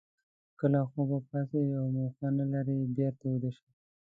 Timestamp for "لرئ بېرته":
2.51-3.23